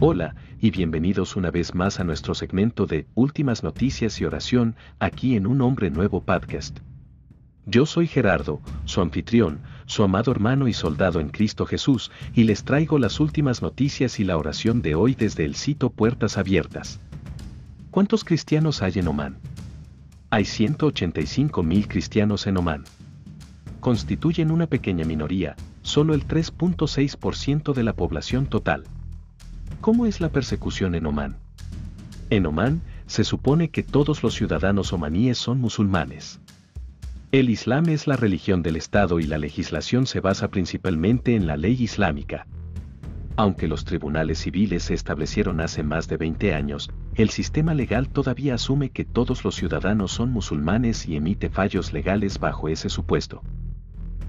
[0.00, 5.34] Hola, y bienvenidos una vez más a nuestro segmento de Últimas Noticias y Oración, aquí
[5.34, 6.78] en Un Hombre Nuevo Podcast.
[7.66, 12.62] Yo soy Gerardo, su anfitrión, su amado hermano y soldado en Cristo Jesús, y les
[12.62, 17.00] traigo las últimas noticias y la oración de hoy desde el sitio Puertas Abiertas.
[17.90, 19.38] ¿Cuántos cristianos hay en Oman?
[20.30, 22.84] Hay 185 mil cristianos en Oman.
[23.80, 28.84] Constituyen una pequeña minoría, solo el 3.6% de la población total.
[29.80, 31.36] ¿Cómo es la persecución en Omán?
[32.30, 36.40] En Omán, se supone que todos los ciudadanos omaníes son musulmanes.
[37.30, 41.56] El Islam es la religión del Estado y la legislación se basa principalmente en la
[41.56, 42.46] ley islámica.
[43.36, 48.54] Aunque los tribunales civiles se establecieron hace más de 20 años, el sistema legal todavía
[48.54, 53.42] asume que todos los ciudadanos son musulmanes y emite fallos legales bajo ese supuesto.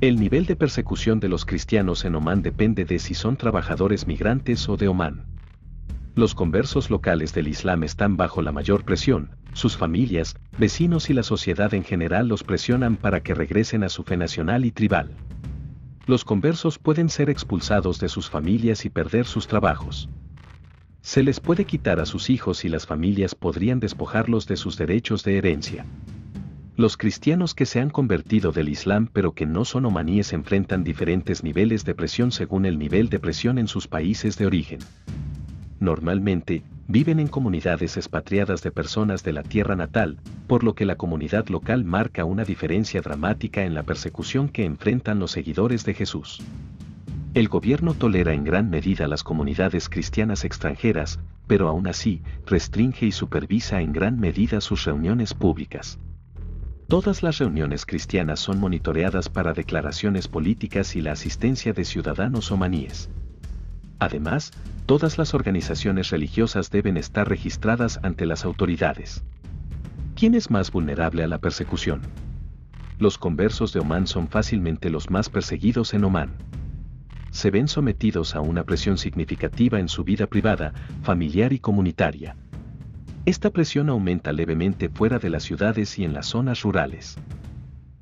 [0.00, 4.68] El nivel de persecución de los cristianos en Omán depende de si son trabajadores migrantes
[4.68, 5.35] o de Omán.
[6.16, 11.22] Los conversos locales del Islam están bajo la mayor presión, sus familias, vecinos y la
[11.22, 15.10] sociedad en general los presionan para que regresen a su fe nacional y tribal.
[16.06, 20.08] Los conversos pueden ser expulsados de sus familias y perder sus trabajos.
[21.02, 25.22] Se les puede quitar a sus hijos y las familias podrían despojarlos de sus derechos
[25.22, 25.84] de herencia.
[26.78, 31.44] Los cristianos que se han convertido del Islam pero que no son omaníes enfrentan diferentes
[31.44, 34.78] niveles de presión según el nivel de presión en sus países de origen.
[35.80, 40.96] Normalmente, viven en comunidades expatriadas de personas de la tierra natal, por lo que la
[40.96, 46.42] comunidad local marca una diferencia dramática en la persecución que enfrentan los seguidores de Jesús.
[47.34, 53.12] El gobierno tolera en gran medida las comunidades cristianas extranjeras, pero aún así, restringe y
[53.12, 55.98] supervisa en gran medida sus reuniones públicas.
[56.88, 63.10] Todas las reuniones cristianas son monitoreadas para declaraciones políticas y la asistencia de ciudadanos omaníes.
[63.98, 64.52] Además,
[64.86, 69.24] todas las organizaciones religiosas deben estar registradas ante las autoridades.
[70.14, 72.02] ¿Quién es más vulnerable a la persecución?
[72.98, 76.32] Los conversos de Omán son fácilmente los más perseguidos en Omán.
[77.30, 80.72] Se ven sometidos a una presión significativa en su vida privada,
[81.02, 82.36] familiar y comunitaria.
[83.26, 87.18] Esta presión aumenta levemente fuera de las ciudades y en las zonas rurales.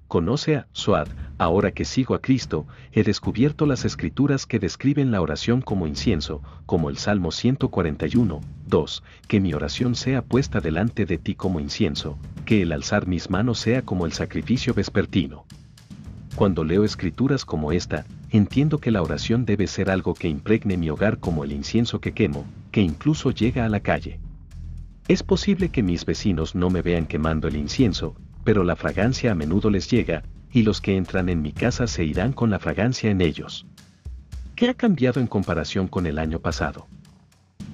[0.06, 1.08] Conoce a Suad,
[1.38, 6.42] ahora que sigo a Cristo, he descubierto las escrituras que describen la oración como incienso,
[6.66, 12.18] como el Salmo 141, 2, que mi oración sea puesta delante de ti como incienso,
[12.44, 15.44] que el alzar mis manos sea como el sacrificio vespertino.
[16.36, 20.90] Cuando leo escrituras como esta, entiendo que la oración debe ser algo que impregne mi
[20.90, 24.18] hogar como el incienso que quemo, que incluso llega a la calle.
[25.06, 29.34] Es posible que mis vecinos no me vean quemando el incienso, pero la fragancia a
[29.34, 30.24] menudo les llega,
[30.54, 33.66] y los que entran en mi casa se irán con la fragancia en ellos.
[34.54, 36.86] ¿Qué ha cambiado en comparación con el año pasado?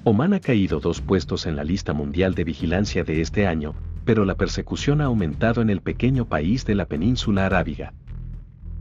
[0.03, 4.25] Oman ha caído dos puestos en la lista mundial de vigilancia de este año, pero
[4.25, 7.93] la persecución ha aumentado en el pequeño país de la península arábiga.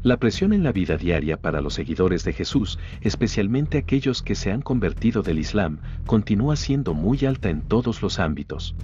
[0.02, 4.50] La presión en la vida diaria para los seguidores de Jesús, especialmente aquellos que se
[4.50, 8.74] han convertido del Islam, continúa siendo muy alta en todos los ámbitos.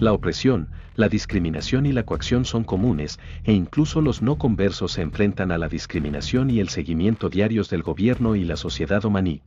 [0.00, 5.02] La opresión, la discriminación y la coacción son comunes, e incluso los no conversos se
[5.02, 9.42] enfrentan a la discriminación y el seguimiento diarios del gobierno y la sociedad omaní.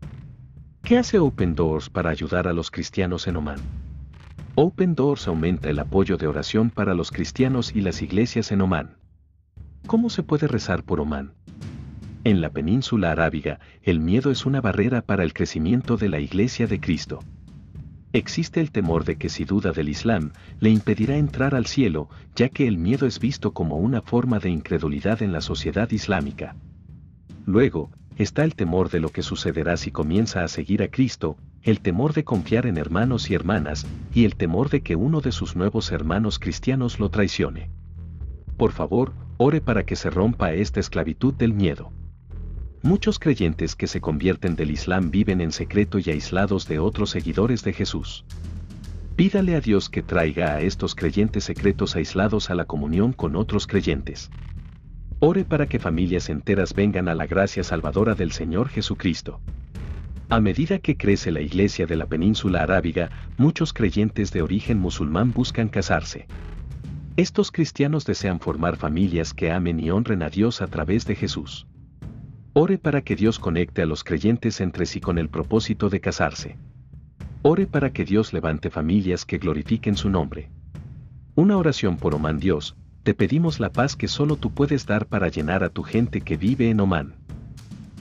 [0.84, 3.59] ¿Qué hace Open Doors para ayudar a los cristianos en Oman?
[4.56, 8.96] Open Doors aumenta el apoyo de oración para los cristianos y las iglesias en Oman.
[9.86, 11.34] ¿Cómo se puede rezar por Oman?
[12.24, 16.68] En la península arábiga, el miedo es una barrera para el crecimiento de la iglesia
[16.68, 17.19] de Cristo.
[18.17, 22.50] Existe el temor de que si duda del Islam, le impedirá entrar al cielo, ya
[22.50, 26.56] que el miedo es visto como una forma de incredulidad en la sociedad islámica.
[27.45, 31.79] Luego, está el temor de lo que sucederá si comienza a seguir a Cristo, el
[31.79, 33.85] temor de confiar en hermanos y hermanas,
[34.16, 37.69] y el temor de que uno de sus nuevos hermanos cristianos lo traicione.
[38.57, 41.91] Por favor, ore para que se rompa esta esclavitud del miedo.
[42.83, 47.63] Muchos creyentes que se convierten del Islam viven en secreto y aislados de otros seguidores
[47.63, 48.24] de Jesús.
[49.15, 53.65] Pídale a Dios que traiga a estos creyentes secretos aislados a la comunión con otros
[53.65, 54.29] creyentes.
[55.19, 59.41] Ore para que familias enteras vengan a la gracia salvadora del Señor Jesucristo.
[60.30, 65.31] A medida que crece la iglesia de la península arábiga, muchos creyentes de origen musulmán
[65.31, 66.27] buscan casarse.
[67.15, 71.65] Estos cristianos desean formar familias que amen y honren a Dios a través de Jesús.
[72.59, 76.57] Ore para que Dios conecte a los creyentes entre sí con el propósito de casarse.
[77.44, 80.50] Ore para que Dios levante familias que glorifiquen su nombre.
[81.36, 85.27] Una oración por Oman Dios, te pedimos la paz que solo tú puedes dar para
[85.27, 87.13] llenar a tu gente que vive en Oman.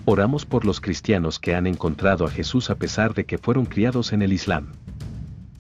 [0.07, 4.15] Oramos por los cristianos que han encontrado a Jesús a pesar de que fueron criados
[4.15, 4.73] en el Islam.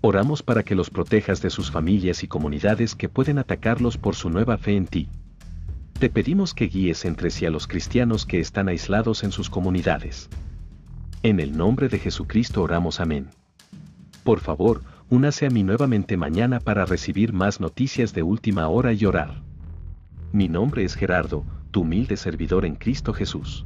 [0.01, 4.31] Oramos para que los protejas de sus familias y comunidades que pueden atacarlos por su
[4.31, 5.11] nueva fe en ti.
[5.99, 10.29] Te pedimos que guíes entre sí a los cristianos que están aislados en sus comunidades.
[11.23, 13.31] En el nombre de Jesucristo oramos amén.
[14.23, 19.07] Por favor, únase a mí nuevamente mañana para recibir más noticias de última hora y
[19.07, 19.43] orar.
[20.33, 23.65] Mi nombre es Gerardo, tu humilde servidor en Cristo Jesús.